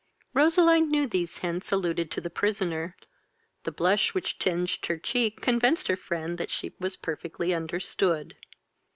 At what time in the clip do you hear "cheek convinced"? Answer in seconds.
4.97-5.87